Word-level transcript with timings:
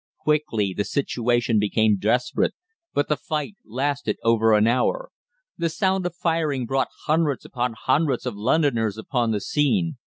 Quickly 0.17 0.73
the 0.75 0.83
situation 0.83 1.59
became 1.59 1.99
desperate, 1.99 2.55
but 2.91 3.07
the 3.07 3.15
fight 3.15 3.55
lasted 3.63 4.17
over 4.23 4.53
an 4.55 4.65
hour. 4.65 5.11
The 5.59 5.69
sound 5.69 6.07
of 6.07 6.15
firing 6.15 6.65
brought 6.65 6.89
hundreds 7.05 7.45
upon 7.45 7.73
hundreds 7.77 8.25
of 8.25 8.35
Londoners 8.35 8.97
upon 8.97 9.29
the 9.29 9.41
scene. 9.41 9.97